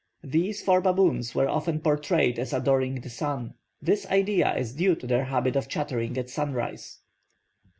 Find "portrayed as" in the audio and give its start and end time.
1.79-2.53